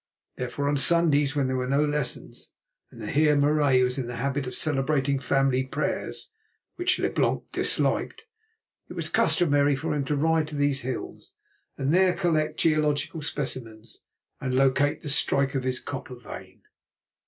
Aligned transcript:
Therefore, 0.35 0.67
on 0.67 0.77
Sundays, 0.77 1.35
when 1.35 1.45
there 1.45 1.55
were 1.55 1.67
no 1.67 1.85
lessons, 1.85 2.53
and 2.89 2.99
the 2.99 3.11
Heer 3.11 3.35
Marais 3.35 3.83
was 3.83 3.99
in 3.99 4.07
the 4.07 4.15
habit 4.15 4.47
of 4.47 4.55
celebrating 4.55 5.19
family 5.19 5.63
prayers, 5.67 6.31
which 6.75 6.97
Leblanc 6.97 7.43
disliked, 7.51 8.23
it 8.89 8.93
was 8.93 9.09
customary 9.09 9.75
for 9.75 9.93
him 9.93 10.03
to 10.05 10.15
ride 10.15 10.47
to 10.47 10.55
these 10.55 10.81
hills 10.81 11.33
and 11.77 11.93
there 11.93 12.13
collect 12.15 12.57
geological 12.57 13.21
specimens 13.21 14.01
and 14.39 14.55
locate 14.55 15.03
the 15.03 15.07
strike 15.09 15.53
of 15.53 15.61
his 15.63 15.79
copper 15.79 16.15
vein. 16.15 16.63